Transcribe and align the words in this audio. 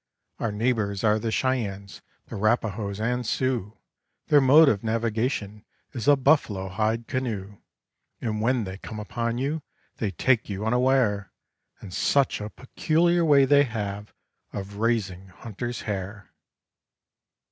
Our 0.39 0.51
neighbors 0.51 1.03
are 1.03 1.19
the 1.19 1.29
Cheyennes, 1.31 2.01
the 2.25 2.35
'Rapahoes, 2.35 2.99
and 2.99 3.23
Sioux, 3.23 3.77
Their 4.29 4.41
mode 4.41 4.67
of 4.67 4.83
navigation 4.83 5.63
is 5.91 6.07
a 6.07 6.15
buffalo 6.15 6.69
hide 6.69 7.05
canoe. 7.05 7.57
And 8.19 8.41
when 8.41 8.63
they 8.63 8.79
come 8.79 8.99
upon 8.99 9.37
you 9.37 9.61
they 9.97 10.09
take 10.09 10.49
you 10.49 10.65
unaware, 10.65 11.31
And 11.81 11.93
such 11.93 12.41
a 12.41 12.49
peculiar 12.49 13.23
way 13.23 13.45
they 13.45 13.65
have 13.65 14.11
of 14.51 14.77
raising 14.77 15.27
hunter's 15.27 15.81
hair. 15.81 16.31